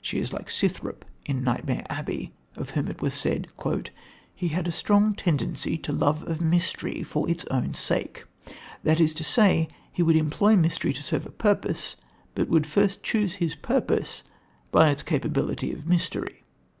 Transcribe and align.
She 0.00 0.18
is 0.18 0.32
like 0.32 0.50
Scythrop 0.50 1.04
in 1.26 1.44
Nightmare 1.44 1.84
Abbey, 1.88 2.32
of 2.56 2.70
whom 2.70 2.88
it 2.88 3.00
was 3.00 3.14
said: 3.14 3.46
"He 4.34 4.48
had 4.48 4.66
a 4.66 4.72
strong 4.72 5.14
tendency 5.14 5.78
to 5.78 5.92
love 5.92 6.24
of 6.26 6.40
mystery 6.40 7.04
for 7.04 7.30
its 7.30 7.44
own 7.52 7.74
sake; 7.74 8.24
that 8.82 8.98
is 8.98 9.14
to 9.14 9.22
say, 9.22 9.68
he 9.92 10.02
would 10.02 10.16
employ 10.16 10.56
mystery 10.56 10.92
to 10.94 11.04
serve 11.04 11.24
a 11.26 11.30
purpose, 11.30 11.94
but 12.34 12.48
would 12.48 12.66
first 12.66 13.04
choose 13.04 13.34
his 13.34 13.54
purpose 13.54 14.24
by 14.72 14.90
its 14.90 15.04
capability 15.04 15.72
of 15.72 15.86
mystery." 15.86 16.42